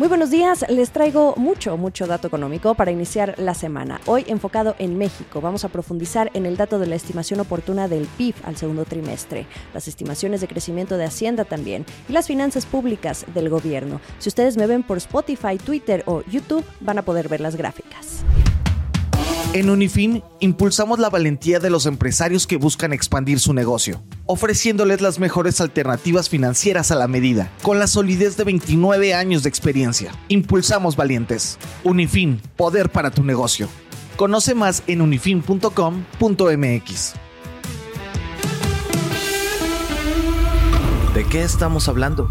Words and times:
Muy 0.00 0.08
buenos 0.08 0.30
días, 0.30 0.64
les 0.70 0.92
traigo 0.92 1.34
mucho, 1.36 1.76
mucho 1.76 2.06
dato 2.06 2.26
económico 2.26 2.74
para 2.74 2.90
iniciar 2.90 3.34
la 3.36 3.52
semana. 3.52 4.00
Hoy 4.06 4.24
enfocado 4.28 4.74
en 4.78 4.96
México, 4.96 5.42
vamos 5.42 5.66
a 5.66 5.68
profundizar 5.68 6.30
en 6.32 6.46
el 6.46 6.56
dato 6.56 6.78
de 6.78 6.86
la 6.86 6.94
estimación 6.94 7.38
oportuna 7.38 7.86
del 7.86 8.06
PIB 8.06 8.34
al 8.44 8.56
segundo 8.56 8.86
trimestre, 8.86 9.46
las 9.74 9.88
estimaciones 9.88 10.40
de 10.40 10.48
crecimiento 10.48 10.96
de 10.96 11.04
Hacienda 11.04 11.44
también 11.44 11.84
y 12.08 12.14
las 12.14 12.28
finanzas 12.28 12.64
públicas 12.64 13.26
del 13.34 13.50
gobierno. 13.50 14.00
Si 14.20 14.30
ustedes 14.30 14.56
me 14.56 14.66
ven 14.66 14.84
por 14.84 14.96
Spotify, 14.96 15.58
Twitter 15.58 16.02
o 16.06 16.22
YouTube, 16.22 16.64
van 16.80 16.96
a 16.96 17.02
poder 17.02 17.28
ver 17.28 17.42
las 17.42 17.56
gráficas. 17.56 18.19
En 19.52 19.68
Unifin 19.68 20.22
impulsamos 20.38 21.00
la 21.00 21.10
valentía 21.10 21.58
de 21.58 21.70
los 21.70 21.86
empresarios 21.86 22.46
que 22.46 22.56
buscan 22.56 22.92
expandir 22.92 23.40
su 23.40 23.52
negocio, 23.52 24.00
ofreciéndoles 24.26 25.00
las 25.00 25.18
mejores 25.18 25.60
alternativas 25.60 26.28
financieras 26.28 26.92
a 26.92 26.94
la 26.94 27.08
medida, 27.08 27.50
con 27.62 27.80
la 27.80 27.88
solidez 27.88 28.36
de 28.36 28.44
29 28.44 29.12
años 29.12 29.42
de 29.42 29.48
experiencia. 29.48 30.12
Impulsamos 30.28 30.94
valientes. 30.94 31.58
Unifin, 31.82 32.40
poder 32.56 32.90
para 32.90 33.10
tu 33.10 33.24
negocio. 33.24 33.68
Conoce 34.16 34.54
más 34.54 34.84
en 34.86 35.02
unifin.com.mx. 35.02 37.14
¿De 41.12 41.24
qué 41.24 41.42
estamos 41.42 41.88
hablando? 41.88 42.30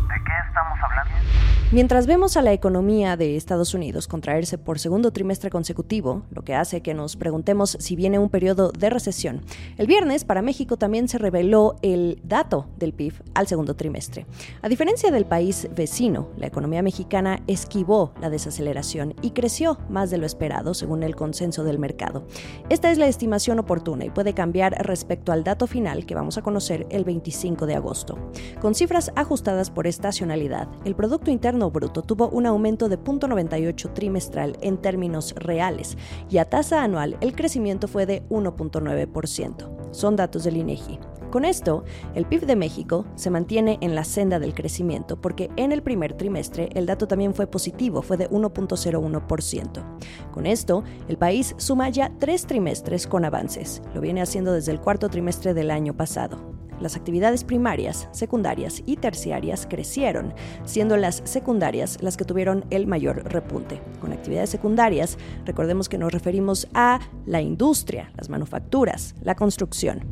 Mientras 1.71 2.07
vemos 2.07 2.35
a 2.35 2.41
la 2.41 2.51
economía 2.51 3.15
de 3.15 3.35
Estados 3.35 3.75
Unidos 3.75 4.07
contraerse 4.07 4.57
por 4.57 4.79
segundo 4.79 5.11
trimestre 5.11 5.51
consecutivo, 5.51 6.23
lo 6.31 6.41
que 6.41 6.55
hace 6.55 6.81
que 6.81 6.95
nos 6.95 7.15
preguntemos 7.15 7.77
si 7.79 7.95
viene 7.95 8.17
un 8.17 8.31
periodo 8.31 8.71
de 8.71 8.89
recesión, 8.89 9.43
el 9.77 9.85
viernes 9.85 10.23
para 10.23 10.41
México 10.41 10.77
también 10.77 11.07
se 11.07 11.19
reveló 11.19 11.75
el 11.83 12.21
dato 12.23 12.65
del 12.79 12.93
PIB 12.93 13.13
al 13.35 13.45
segundo 13.45 13.75
trimestre. 13.75 14.25
A 14.63 14.67
diferencia 14.67 15.11
del 15.11 15.27
país 15.27 15.67
vecino, 15.75 16.29
la 16.37 16.47
economía 16.47 16.81
mexicana 16.81 17.43
esquivó 17.45 18.15
la 18.19 18.31
desaceleración 18.31 19.13
y 19.21 19.29
creció 19.29 19.77
más 19.89 20.09
de 20.09 20.17
lo 20.17 20.25
esperado 20.25 20.73
según 20.73 21.03
el 21.03 21.15
consenso 21.15 21.63
del 21.63 21.77
mercado. 21.77 22.25
Esta 22.69 22.89
es 22.89 22.97
la 22.97 23.05
estimación 23.05 23.59
oportuna 23.59 24.05
y 24.05 24.09
puede 24.09 24.33
cambiar 24.33 24.73
respecto 24.87 25.31
al 25.31 25.43
dato 25.43 25.67
final 25.67 26.07
que 26.07 26.15
vamos 26.15 26.39
a 26.39 26.41
conocer 26.41 26.87
el 26.89 27.03
25 27.03 27.67
de 27.67 27.75
agosto. 27.75 28.17
Con 28.59 28.73
cifras 28.73 29.11
ajustadas 29.15 29.69
por 29.69 29.85
estacionalidad, 29.85 30.67
el 30.83 30.95
Producto 30.95 31.29
Interno 31.29 31.58
Bruto 31.67 32.01
tuvo 32.01 32.29
un 32.29 32.45
aumento 32.45 32.87
de 32.87 32.97
0.98 32.97 33.93
trimestral 33.93 34.57
en 34.61 34.77
términos 34.77 35.35
reales 35.35 35.97
y 36.29 36.37
a 36.37 36.45
tasa 36.45 36.83
anual 36.83 37.17
el 37.21 37.35
crecimiento 37.35 37.87
fue 37.87 38.05
de 38.05 38.23
1.9%. 38.29 39.91
Son 39.91 40.15
datos 40.15 40.43
del 40.43 40.57
INEGI. 40.57 40.99
Con 41.31 41.45
esto, 41.45 41.83
el 42.15 42.25
PIB 42.25 42.47
de 42.47 42.55
México 42.55 43.05
se 43.13 43.29
mantiene 43.29 43.77
en 43.81 43.93
la 43.93 44.03
senda 44.03 44.39
del 44.39 44.55
crecimiento 44.55 45.21
porque 45.21 45.51
en 45.57 45.71
el 45.71 45.83
primer 45.83 46.13
trimestre 46.13 46.69
el 46.73 46.87
dato 46.87 47.07
también 47.07 47.35
fue 47.35 47.45
positivo, 47.45 48.01
fue 48.01 48.17
de 48.17 48.29
1.01%. 48.31 49.99
Con 50.31 50.45
esto, 50.47 50.83
el 51.07 51.17
país 51.17 51.53
suma 51.57 51.89
ya 51.89 52.11
tres 52.17 52.47
trimestres 52.47 53.05
con 53.05 53.25
avances. 53.25 53.83
Lo 53.93 54.01
viene 54.01 54.21
haciendo 54.21 54.53
desde 54.53 54.71
el 54.71 54.81
cuarto 54.81 55.09
trimestre 55.09 55.53
del 55.53 55.69
año 55.69 55.95
pasado. 55.95 56.59
Las 56.79 56.95
actividades 56.95 57.43
primarias, 57.43 58.07
secundarias 58.11 58.81
y 58.85 58.97
terciarias 58.97 59.67
crecieron, 59.69 60.33
siendo 60.65 60.97
las 60.97 61.21
secundarias 61.25 61.97
las 62.01 62.17
que 62.17 62.25
tuvieron 62.25 62.65
el 62.69 62.87
mayor 62.87 63.23
repunte. 63.31 63.81
Con 63.99 64.13
actividades 64.13 64.49
secundarias, 64.49 65.17
recordemos 65.45 65.89
que 65.89 65.97
nos 65.97 66.11
referimos 66.11 66.67
a 66.73 66.99
la 67.25 67.41
industria, 67.41 68.11
las 68.15 68.29
manufacturas, 68.29 69.15
la 69.21 69.35
construcción. 69.35 70.03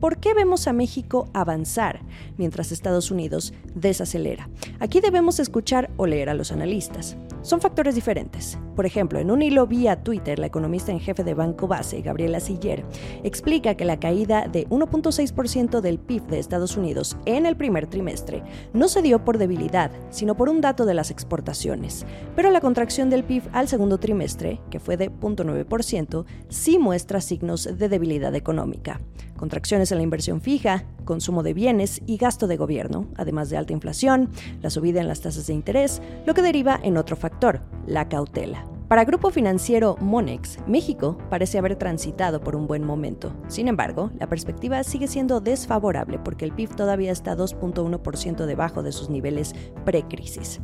¿Por 0.00 0.18
qué 0.18 0.34
vemos 0.34 0.68
a 0.68 0.72
México 0.72 1.28
avanzar 1.32 2.00
mientras 2.36 2.70
Estados 2.70 3.10
Unidos 3.10 3.54
desacelera? 3.74 4.48
Aquí 4.78 5.00
debemos 5.00 5.38
escuchar 5.40 5.90
o 5.96 6.06
leer 6.06 6.28
a 6.28 6.34
los 6.34 6.52
analistas. 6.52 7.16
Son 7.40 7.60
factores 7.60 7.94
diferentes. 7.94 8.58
Por 8.76 8.84
ejemplo, 8.84 9.18
en 9.18 9.30
un 9.30 9.40
hilo 9.40 9.66
vía 9.66 10.02
Twitter, 10.02 10.38
la 10.38 10.46
economista 10.46 10.92
en 10.92 11.00
jefe 11.00 11.24
de 11.24 11.32
Banco 11.32 11.66
Base, 11.66 12.02
Gabriela 12.02 12.40
Siller, 12.40 12.84
explica 13.24 13.74
que 13.74 13.86
la 13.86 13.98
caída 13.98 14.48
de 14.48 14.68
1.6% 14.68 15.80
del 15.80 15.98
PIB 15.98 16.26
de 16.26 16.38
Estados 16.38 16.76
Unidos 16.76 17.16
en 17.24 17.46
el 17.46 17.56
primer 17.56 17.86
trimestre 17.86 18.42
no 18.74 18.88
se 18.88 19.00
dio 19.00 19.24
por 19.24 19.38
debilidad, 19.38 19.90
sino 20.10 20.36
por 20.36 20.50
un 20.50 20.60
dato 20.60 20.84
de 20.84 20.92
las 20.92 21.10
exportaciones. 21.10 22.04
Pero 22.36 22.50
la 22.50 22.60
contracción 22.60 23.08
del 23.08 23.24
PIB 23.24 23.44
al 23.52 23.66
segundo 23.66 23.98
trimestre, 23.98 24.60
que 24.70 24.78
fue 24.78 24.98
de 24.98 25.10
0.9%, 25.10 26.26
sí 26.50 26.78
muestra 26.78 27.22
signos 27.22 27.64
de 27.64 27.88
debilidad 27.88 28.34
económica 28.34 29.00
contracciones 29.36 29.92
en 29.92 29.98
la 29.98 30.04
inversión 30.04 30.40
fija, 30.40 30.84
consumo 31.04 31.42
de 31.42 31.54
bienes 31.54 32.02
y 32.06 32.16
gasto 32.16 32.46
de 32.46 32.56
gobierno, 32.56 33.08
además 33.16 33.50
de 33.50 33.56
alta 33.56 33.72
inflación, 33.72 34.30
la 34.62 34.70
subida 34.70 35.00
en 35.00 35.08
las 35.08 35.20
tasas 35.20 35.46
de 35.46 35.54
interés, 35.54 36.02
lo 36.26 36.34
que 36.34 36.42
deriva 36.42 36.80
en 36.82 36.96
otro 36.96 37.16
factor, 37.16 37.60
la 37.86 38.08
cautela. 38.08 38.65
Para 38.88 39.04
Grupo 39.04 39.30
Financiero 39.30 39.96
Monex, 39.98 40.58
México 40.68 41.18
parece 41.28 41.58
haber 41.58 41.74
transitado 41.74 42.40
por 42.40 42.54
un 42.54 42.68
buen 42.68 42.84
momento. 42.84 43.34
Sin 43.48 43.66
embargo, 43.66 44.12
la 44.16 44.28
perspectiva 44.28 44.84
sigue 44.84 45.08
siendo 45.08 45.40
desfavorable 45.40 46.20
porque 46.20 46.44
el 46.44 46.52
PIB 46.52 46.76
todavía 46.76 47.10
está 47.10 47.36
2.1% 47.36 48.46
debajo 48.46 48.84
de 48.84 48.92
sus 48.92 49.10
niveles 49.10 49.56
precrisis. 49.84 50.60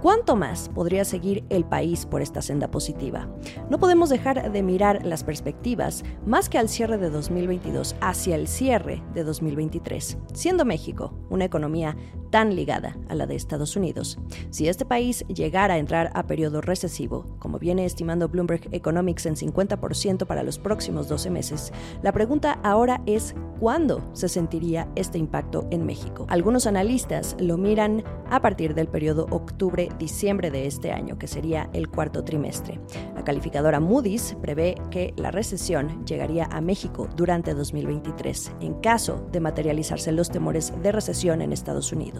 ¿Cuánto 0.00 0.36
más 0.36 0.70
podría 0.70 1.04
seguir 1.04 1.44
el 1.50 1.66
país 1.66 2.06
por 2.06 2.22
esta 2.22 2.40
senda 2.40 2.70
positiva? 2.70 3.28
No 3.68 3.78
podemos 3.78 4.08
dejar 4.08 4.50
de 4.50 4.62
mirar 4.62 5.04
las 5.04 5.22
perspectivas 5.22 6.02
más 6.24 6.48
que 6.48 6.56
al 6.56 6.70
cierre 6.70 6.96
de 6.96 7.10
2022 7.10 7.94
hacia 8.00 8.36
el 8.36 8.48
cierre 8.48 9.02
de 9.12 9.22
2023, 9.22 10.16
siendo 10.32 10.64
México 10.64 11.12
una 11.28 11.44
economía 11.44 11.94
tan 12.30 12.54
ligada 12.54 12.96
a 13.08 13.14
la 13.14 13.26
de 13.26 13.36
Estados 13.36 13.76
Unidos. 13.76 14.18
Si 14.50 14.68
este 14.68 14.84
país 14.84 15.24
llegara 15.28 15.74
a 15.74 15.78
entrar 15.78 16.10
a 16.14 16.26
periodo 16.26 16.60
recesivo, 16.60 17.24
como 17.38 17.58
viene 17.58 17.84
estimando 17.84 18.28
Bloomberg 18.28 18.68
Economics 18.72 19.26
en 19.26 19.36
50% 19.36 20.26
para 20.26 20.42
los 20.42 20.58
próximos 20.58 21.08
12 21.08 21.30
meses, 21.30 21.72
la 22.02 22.12
pregunta 22.12 22.58
ahora 22.62 23.02
es 23.06 23.34
¿cuándo 23.60 24.02
se 24.12 24.28
sentiría 24.28 24.88
este 24.96 25.18
impacto 25.18 25.66
en 25.70 25.86
México? 25.86 26.26
Algunos 26.28 26.66
analistas 26.66 27.36
lo 27.38 27.56
miran 27.56 28.04
a 28.30 28.40
partir 28.40 28.74
del 28.74 28.88
periodo 28.88 29.26
octubre-diciembre 29.30 30.50
de 30.50 30.66
este 30.66 30.92
año, 30.92 31.18
que 31.18 31.26
sería 31.26 31.70
el 31.72 31.88
cuarto 31.88 32.24
trimestre. 32.24 32.80
La 33.14 33.24
calificadora 33.24 33.80
Moody's 33.80 34.36
prevé 34.40 34.76
que 34.90 35.14
la 35.16 35.30
recesión 35.30 36.04
llegaría 36.04 36.44
a 36.46 36.60
México 36.60 37.08
durante 37.16 37.54
2023, 37.54 38.52
en 38.60 38.74
caso 38.74 39.26
de 39.32 39.40
materializarse 39.40 40.12
los 40.12 40.30
temores 40.30 40.72
de 40.82 40.92
recesión 40.92 41.42
en 41.42 41.52
Estados 41.52 41.92
Unidos. 41.92 42.15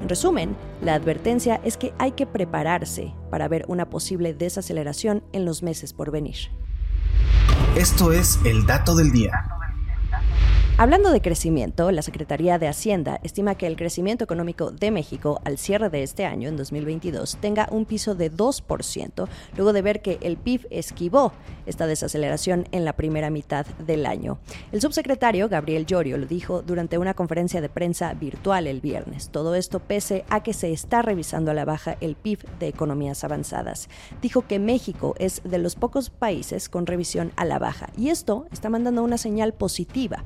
En 0.00 0.08
resumen, 0.08 0.56
la 0.82 0.94
advertencia 0.94 1.60
es 1.64 1.76
que 1.76 1.92
hay 1.98 2.12
que 2.12 2.26
prepararse 2.26 3.14
para 3.30 3.48
ver 3.48 3.64
una 3.68 3.90
posible 3.90 4.34
desaceleración 4.34 5.22
en 5.32 5.44
los 5.44 5.62
meses 5.62 5.92
por 5.92 6.10
venir. 6.10 6.36
Esto 7.76 8.12
es 8.12 8.38
el 8.44 8.66
dato 8.66 8.94
del 8.94 9.12
día. 9.12 9.32
Hablando 10.78 11.12
de 11.12 11.20
crecimiento, 11.20 11.92
la 11.92 12.00
Secretaría 12.00 12.58
de 12.58 12.66
Hacienda 12.66 13.20
estima 13.22 13.54
que 13.54 13.66
el 13.66 13.76
crecimiento 13.76 14.24
económico 14.24 14.70
de 14.70 14.90
México 14.90 15.40
al 15.44 15.58
cierre 15.58 15.90
de 15.90 16.02
este 16.02 16.24
año, 16.24 16.48
en 16.48 16.56
2022, 16.56 17.36
tenga 17.40 17.68
un 17.70 17.84
piso 17.84 18.14
de 18.14 18.32
2%, 18.32 19.28
luego 19.54 19.72
de 19.74 19.82
ver 19.82 20.00
que 20.00 20.18
el 20.22 20.38
PIB 20.38 20.66
esquivó 20.70 21.34
esta 21.66 21.86
desaceleración 21.86 22.66
en 22.72 22.84
la 22.84 22.94
primera 22.94 23.30
mitad 23.30 23.66
del 23.86 24.06
año. 24.06 24.38
El 24.72 24.80
subsecretario 24.80 25.48
Gabriel 25.48 25.86
Llorio 25.86 26.16
lo 26.16 26.26
dijo 26.26 26.62
durante 26.62 26.98
una 26.98 27.14
conferencia 27.14 27.60
de 27.60 27.68
prensa 27.68 28.14
virtual 28.14 28.66
el 28.66 28.80
viernes. 28.80 29.28
Todo 29.28 29.54
esto 29.54 29.78
pese 29.78 30.24
a 30.30 30.42
que 30.42 30.54
se 30.54 30.72
está 30.72 31.02
revisando 31.02 31.50
a 31.50 31.54
la 31.54 31.66
baja 31.66 31.98
el 32.00 32.16
PIB 32.16 32.48
de 32.58 32.68
economías 32.68 33.22
avanzadas. 33.22 33.88
Dijo 34.22 34.46
que 34.48 34.58
México 34.58 35.14
es 35.18 35.42
de 35.44 35.58
los 35.58 35.76
pocos 35.76 36.10
países 36.10 36.68
con 36.68 36.86
revisión 36.86 37.30
a 37.36 37.44
la 37.44 37.58
baja 37.58 37.90
y 37.96 38.08
esto 38.08 38.46
está 38.50 38.70
mandando 38.70 39.04
una 39.04 39.18
señal 39.18 39.52
positiva. 39.52 40.24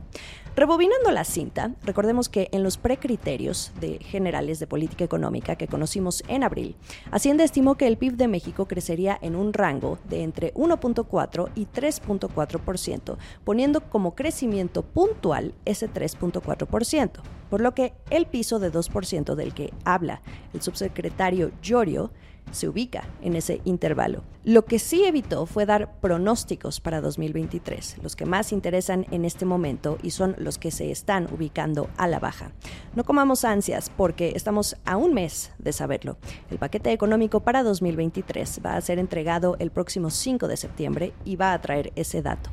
Rebobinando 0.56 1.10
la 1.10 1.24
cinta, 1.24 1.72
recordemos 1.84 2.30
que 2.30 2.48
en 2.50 2.62
los 2.62 2.78
precriterios 2.78 3.72
de 3.78 3.98
generales 3.98 4.58
de 4.58 4.66
política 4.66 5.04
económica 5.04 5.56
que 5.56 5.68
conocimos 5.68 6.24
en 6.28 6.42
abril, 6.42 6.76
Hacienda 7.10 7.44
estimó 7.44 7.74
que 7.74 7.86
el 7.86 7.98
PIB 7.98 8.14
de 8.14 8.26
México 8.26 8.64
crecería 8.64 9.18
en 9.20 9.36
un 9.36 9.52
rango 9.52 9.98
de 10.08 10.22
entre 10.22 10.54
1.4 10.54 11.50
y 11.54 11.66
3.4%, 11.66 13.18
poniendo 13.44 13.82
como 13.82 14.14
crecimiento 14.14 14.82
puntual 14.82 15.52
ese 15.66 15.90
3.4%, 15.90 17.10
por 17.50 17.60
lo 17.60 17.74
que 17.74 17.92
el 18.08 18.24
piso 18.24 18.58
de 18.58 18.72
2% 18.72 19.34
del 19.34 19.52
que 19.52 19.74
habla 19.84 20.22
el 20.54 20.62
subsecretario 20.62 21.50
Llorio 21.60 22.12
se 22.50 22.68
ubica 22.68 23.04
en 23.22 23.36
ese 23.36 23.60
intervalo. 23.64 24.22
Lo 24.44 24.64
que 24.64 24.78
sí 24.78 25.04
evitó 25.04 25.46
fue 25.46 25.66
dar 25.66 25.98
pronósticos 26.00 26.80
para 26.80 27.00
2023, 27.00 27.98
los 28.02 28.16
que 28.16 28.26
más 28.26 28.52
interesan 28.52 29.06
en 29.10 29.24
este 29.24 29.44
momento 29.44 29.98
y 30.02 30.10
son 30.10 30.36
los 30.38 30.58
que 30.58 30.70
se 30.70 30.90
están 30.90 31.28
ubicando 31.32 31.88
a 31.96 32.06
la 32.06 32.18
baja. 32.18 32.52
No 32.94 33.04
comamos 33.04 33.44
ansias 33.44 33.90
porque 33.96 34.32
estamos 34.36 34.76
a 34.84 34.96
un 34.96 35.14
mes 35.14 35.50
de 35.58 35.72
saberlo. 35.72 36.16
El 36.50 36.58
paquete 36.58 36.92
económico 36.92 37.40
para 37.40 37.62
2023 37.62 38.60
va 38.64 38.76
a 38.76 38.80
ser 38.80 38.98
entregado 38.98 39.56
el 39.58 39.70
próximo 39.70 40.10
5 40.10 40.48
de 40.48 40.56
septiembre 40.56 41.12
y 41.24 41.36
va 41.36 41.52
a 41.52 41.60
traer 41.60 41.92
ese 41.96 42.22
dato. 42.22 42.50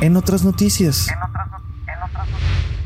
En 0.00 0.16
otras 0.16 0.44
noticias. 0.44 1.08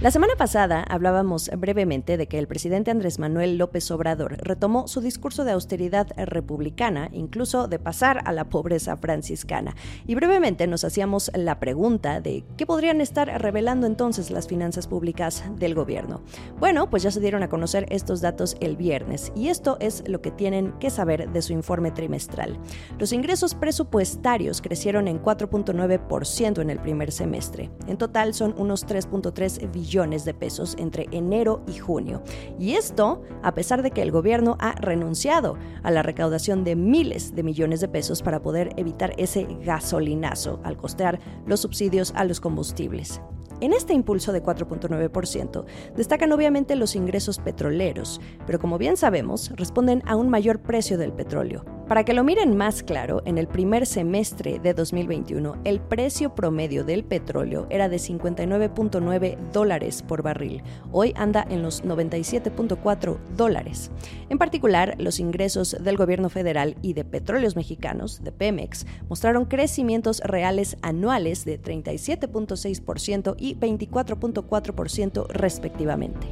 La 0.02 0.10
semana 0.10 0.34
pasada 0.36 0.82
hablábamos 0.82 1.48
brevemente 1.56 2.16
de 2.16 2.26
que 2.26 2.40
el 2.40 2.48
presidente 2.48 2.90
Andrés 2.90 3.20
Manuel 3.20 3.56
López 3.56 3.88
Obrador 3.92 4.36
retomó 4.44 4.88
su 4.88 5.00
discurso 5.00 5.44
de 5.44 5.52
austeridad 5.52 6.08
republicana, 6.16 7.08
incluso 7.12 7.68
de 7.68 7.78
pasar 7.78 8.20
a 8.24 8.32
la 8.32 8.48
pobreza 8.48 8.96
franciscana. 8.96 9.76
Y 10.04 10.16
brevemente 10.16 10.66
nos 10.66 10.82
hacíamos 10.82 11.30
la 11.36 11.60
pregunta 11.60 12.20
de 12.20 12.42
qué 12.56 12.66
podrían 12.66 13.00
estar 13.00 13.28
revelando 13.40 13.86
entonces 13.86 14.32
las 14.32 14.48
finanzas 14.48 14.88
públicas 14.88 15.44
del 15.54 15.76
gobierno. 15.76 16.22
Bueno, 16.58 16.90
pues 16.90 17.04
ya 17.04 17.12
se 17.12 17.20
dieron 17.20 17.44
a 17.44 17.48
conocer 17.48 17.86
estos 17.88 18.20
datos 18.20 18.56
el 18.58 18.76
viernes 18.76 19.30
y 19.36 19.50
esto 19.50 19.76
es 19.78 20.02
lo 20.08 20.20
que 20.20 20.32
tienen 20.32 20.72
que 20.80 20.90
saber 20.90 21.30
de 21.30 21.42
su 21.42 21.52
informe 21.52 21.92
trimestral. 21.92 22.58
Los 22.98 23.12
ingresos 23.12 23.54
presupuestarios 23.54 24.62
crecieron 24.62 25.06
en 25.06 25.22
4.9% 25.22 26.60
en 26.60 26.70
el 26.70 26.80
primer 26.80 27.12
semestre. 27.12 27.70
En 27.86 27.98
total 27.98 28.34
son 28.34 28.52
unos 28.58 28.84
3.3 28.84 29.70
billones 29.70 29.91
de 29.92 30.32
pesos 30.32 30.74
entre 30.78 31.06
enero 31.10 31.62
y 31.66 31.76
junio. 31.78 32.22
Y 32.58 32.74
esto 32.76 33.22
a 33.42 33.52
pesar 33.52 33.82
de 33.82 33.90
que 33.90 34.00
el 34.00 34.10
gobierno 34.10 34.56
ha 34.58 34.72
renunciado 34.72 35.58
a 35.82 35.90
la 35.90 36.02
recaudación 36.02 36.64
de 36.64 36.76
miles 36.76 37.34
de 37.34 37.42
millones 37.42 37.80
de 37.80 37.88
pesos 37.88 38.22
para 38.22 38.40
poder 38.40 38.70
evitar 38.78 39.12
ese 39.18 39.46
gasolinazo 39.62 40.60
al 40.64 40.78
costear 40.78 41.20
los 41.46 41.60
subsidios 41.60 42.14
a 42.16 42.24
los 42.24 42.40
combustibles. 42.40 43.20
En 43.60 43.74
este 43.74 43.92
impulso 43.92 44.32
de 44.32 44.42
4.9% 44.42 45.64
destacan 45.94 46.32
obviamente 46.32 46.74
los 46.74 46.96
ingresos 46.96 47.38
petroleros, 47.38 48.20
pero 48.46 48.58
como 48.58 48.78
bien 48.78 48.96
sabemos, 48.96 49.52
responden 49.56 50.02
a 50.06 50.16
un 50.16 50.30
mayor 50.30 50.62
precio 50.62 50.96
del 50.96 51.12
petróleo. 51.12 51.64
Para 51.92 52.04
que 52.04 52.14
lo 52.14 52.24
miren 52.24 52.56
más 52.56 52.82
claro, 52.82 53.20
en 53.26 53.36
el 53.36 53.46
primer 53.46 53.84
semestre 53.84 54.58
de 54.58 54.72
2021, 54.72 55.58
el 55.64 55.78
precio 55.78 56.34
promedio 56.34 56.84
del 56.84 57.04
petróleo 57.04 57.66
era 57.68 57.90
de 57.90 57.98
59.9 57.98 59.36
dólares 59.52 60.02
por 60.02 60.22
barril. 60.22 60.62
Hoy 60.90 61.12
anda 61.16 61.46
en 61.50 61.60
los 61.60 61.84
97.4 61.84 63.18
dólares. 63.36 63.90
En 64.30 64.38
particular, 64.38 64.94
los 64.96 65.20
ingresos 65.20 65.76
del 65.78 65.98
gobierno 65.98 66.30
federal 66.30 66.78
y 66.80 66.94
de 66.94 67.04
petróleos 67.04 67.56
mexicanos, 67.56 68.24
de 68.24 68.32
Pemex, 68.32 68.86
mostraron 69.10 69.44
crecimientos 69.44 70.22
reales 70.24 70.78
anuales 70.80 71.44
de 71.44 71.60
37.6% 71.60 73.34
y 73.38 73.54
24.4% 73.56 75.26
respectivamente. 75.28 76.26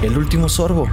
El 0.00 0.16
último 0.16 0.48
sorbo. 0.48 0.86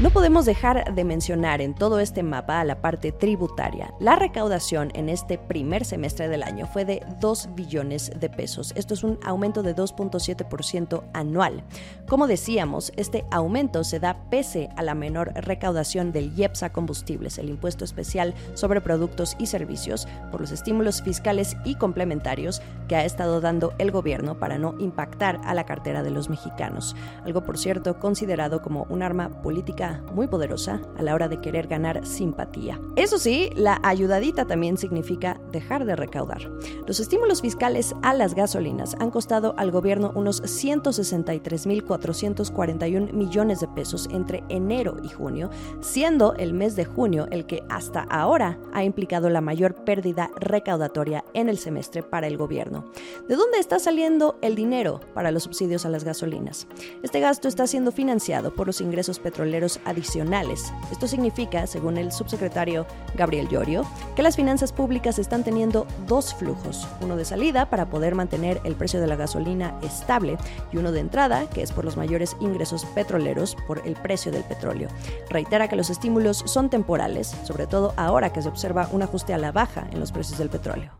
No 0.00 0.10
podemos 0.10 0.44
dejar 0.44 0.94
de 0.94 1.02
mencionar 1.02 1.60
en 1.60 1.74
todo 1.74 1.98
este 1.98 2.22
mapa 2.22 2.60
a 2.60 2.64
la 2.64 2.80
parte 2.80 3.10
tributaria. 3.10 3.92
La 3.98 4.14
recaudación 4.14 4.92
en 4.94 5.08
este 5.08 5.38
primer 5.38 5.84
semestre 5.84 6.28
del 6.28 6.44
año 6.44 6.68
fue 6.68 6.84
de 6.84 7.04
2 7.20 7.56
billones 7.56 8.12
de 8.14 8.30
pesos. 8.30 8.72
Esto 8.76 8.94
es 8.94 9.02
un 9.02 9.18
aumento 9.24 9.64
de 9.64 9.74
2.7% 9.74 11.02
anual. 11.14 11.64
Como 12.06 12.28
decíamos, 12.28 12.92
este 12.94 13.24
aumento 13.32 13.82
se 13.82 13.98
da 13.98 14.30
pese 14.30 14.68
a 14.76 14.84
la 14.84 14.94
menor 14.94 15.32
recaudación 15.34 16.12
del 16.12 16.32
IEPSA 16.38 16.70
combustibles, 16.70 17.36
el 17.38 17.48
impuesto 17.48 17.84
especial 17.84 18.34
sobre 18.54 18.80
productos 18.80 19.34
y 19.40 19.46
servicios, 19.46 20.06
por 20.30 20.40
los 20.40 20.52
estímulos 20.52 21.02
fiscales 21.02 21.56
y 21.64 21.74
complementarios 21.74 22.62
que 22.86 22.94
ha 22.94 23.04
estado 23.04 23.40
dando 23.40 23.74
el 23.78 23.90
gobierno 23.90 24.38
para 24.38 24.58
no 24.58 24.76
impactar 24.78 25.40
a 25.44 25.54
la 25.54 25.66
cartera 25.66 26.04
de 26.04 26.12
los 26.12 26.30
mexicanos. 26.30 26.94
Algo, 27.24 27.42
por 27.42 27.58
cierto, 27.58 27.98
considerado 27.98 28.62
como 28.62 28.86
un 28.90 29.02
arma 29.02 29.42
política 29.42 29.87
muy 30.12 30.26
poderosa 30.26 30.80
a 30.96 31.02
la 31.02 31.14
hora 31.14 31.28
de 31.28 31.40
querer 31.40 31.66
ganar 31.66 32.06
simpatía. 32.06 32.80
Eso 32.96 33.18
sí, 33.18 33.50
la 33.54 33.80
ayudadita 33.82 34.46
también 34.46 34.76
significa 34.76 35.40
dejar 35.52 35.84
de 35.84 35.96
recaudar. 35.96 36.50
Los 36.86 37.00
estímulos 37.00 37.42
fiscales 37.42 37.94
a 38.02 38.14
las 38.14 38.34
gasolinas 38.34 38.94
han 38.98 39.10
costado 39.10 39.54
al 39.56 39.70
gobierno 39.70 40.12
unos 40.14 40.42
163.441 40.42 43.12
millones 43.12 43.60
de 43.60 43.68
pesos 43.68 44.08
entre 44.10 44.42
enero 44.48 44.96
y 45.02 45.08
junio, 45.08 45.50
siendo 45.80 46.34
el 46.34 46.54
mes 46.54 46.76
de 46.76 46.84
junio 46.84 47.26
el 47.30 47.46
que 47.46 47.62
hasta 47.68 48.02
ahora 48.02 48.58
ha 48.72 48.84
implicado 48.84 49.30
la 49.30 49.40
mayor 49.40 49.74
pérdida 49.84 50.30
recaudatoria 50.36 51.24
en 51.34 51.48
el 51.48 51.58
semestre 51.58 52.02
para 52.02 52.26
el 52.26 52.36
gobierno. 52.36 52.84
¿De 53.28 53.36
dónde 53.36 53.58
está 53.58 53.78
saliendo 53.78 54.38
el 54.42 54.54
dinero 54.54 55.00
para 55.14 55.30
los 55.30 55.44
subsidios 55.44 55.86
a 55.86 55.90
las 55.90 56.04
gasolinas? 56.04 56.66
Este 57.02 57.20
gasto 57.20 57.48
está 57.48 57.66
siendo 57.66 57.92
financiado 57.92 58.54
por 58.54 58.66
los 58.66 58.80
ingresos 58.80 59.18
petroleros 59.18 59.77
adicionales. 59.84 60.72
Esto 60.90 61.06
significa, 61.06 61.66
según 61.66 61.96
el 61.98 62.12
subsecretario 62.12 62.86
Gabriel 63.14 63.48
Llorio, 63.48 63.84
que 64.16 64.22
las 64.22 64.36
finanzas 64.36 64.72
públicas 64.72 65.18
están 65.18 65.44
teniendo 65.44 65.86
dos 66.06 66.34
flujos, 66.34 66.86
uno 67.00 67.16
de 67.16 67.24
salida 67.24 67.70
para 67.70 67.86
poder 67.86 68.14
mantener 68.14 68.60
el 68.64 68.74
precio 68.74 69.00
de 69.00 69.06
la 69.06 69.16
gasolina 69.16 69.78
estable 69.82 70.38
y 70.72 70.76
uno 70.78 70.92
de 70.92 71.00
entrada, 71.00 71.48
que 71.50 71.62
es 71.62 71.72
por 71.72 71.84
los 71.84 71.96
mayores 71.96 72.36
ingresos 72.40 72.84
petroleros 72.94 73.56
por 73.66 73.86
el 73.86 73.94
precio 73.94 74.32
del 74.32 74.44
petróleo. 74.44 74.88
Reitera 75.30 75.68
que 75.68 75.76
los 75.76 75.90
estímulos 75.90 76.42
son 76.46 76.70
temporales, 76.70 77.34
sobre 77.44 77.66
todo 77.66 77.94
ahora 77.96 78.32
que 78.32 78.42
se 78.42 78.48
observa 78.48 78.88
un 78.92 79.02
ajuste 79.02 79.34
a 79.34 79.38
la 79.38 79.52
baja 79.52 79.86
en 79.90 80.00
los 80.00 80.12
precios 80.12 80.38
del 80.38 80.50
petróleo. 80.50 80.92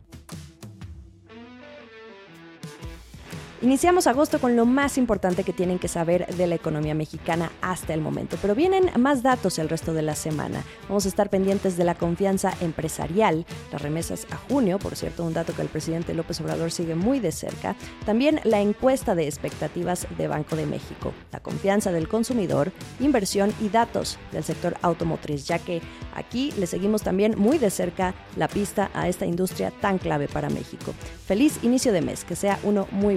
Iniciamos 3.60 4.06
agosto 4.06 4.38
con 4.38 4.54
lo 4.54 4.66
más 4.66 4.98
importante 4.98 5.42
que 5.42 5.52
tienen 5.52 5.80
que 5.80 5.88
saber 5.88 6.28
de 6.36 6.46
la 6.46 6.54
economía 6.54 6.94
mexicana 6.94 7.50
hasta 7.60 7.92
el 7.92 8.00
momento, 8.00 8.36
pero 8.40 8.54
vienen 8.54 8.88
más 8.96 9.24
datos 9.24 9.58
el 9.58 9.68
resto 9.68 9.92
de 9.94 10.02
la 10.02 10.14
semana. 10.14 10.62
Vamos 10.88 11.06
a 11.06 11.08
estar 11.08 11.28
pendientes 11.28 11.76
de 11.76 11.82
la 11.82 11.96
confianza 11.96 12.54
empresarial, 12.60 13.44
las 13.72 13.82
remesas 13.82 14.28
a 14.30 14.36
junio, 14.36 14.78
por 14.78 14.94
cierto, 14.94 15.24
un 15.24 15.34
dato 15.34 15.56
que 15.56 15.62
el 15.62 15.68
presidente 15.68 16.14
López 16.14 16.40
Obrador 16.40 16.70
sigue 16.70 16.94
muy 16.94 17.18
de 17.18 17.32
cerca, 17.32 17.74
también 18.06 18.40
la 18.44 18.60
encuesta 18.60 19.16
de 19.16 19.26
expectativas 19.26 20.06
de 20.16 20.28
Banco 20.28 20.54
de 20.54 20.66
México, 20.66 21.12
la 21.32 21.40
confianza 21.40 21.90
del 21.90 22.06
consumidor, 22.06 22.70
inversión 23.00 23.52
y 23.60 23.70
datos 23.70 24.18
del 24.30 24.44
sector 24.44 24.76
automotriz, 24.82 25.48
ya 25.48 25.58
que 25.58 25.82
aquí 26.14 26.52
le 26.58 26.68
seguimos 26.68 27.02
también 27.02 27.34
muy 27.36 27.58
de 27.58 27.70
cerca 27.70 28.14
la 28.36 28.46
pista 28.46 28.92
a 28.94 29.08
esta 29.08 29.26
industria 29.26 29.72
tan 29.72 29.98
clave 29.98 30.28
para 30.28 30.48
México. 30.48 30.94
Feliz 31.26 31.58
inicio 31.64 31.92
de 31.92 32.02
mes, 32.02 32.24
que 32.24 32.36
sea 32.36 32.60
uno 32.62 32.86
muy 32.92 33.16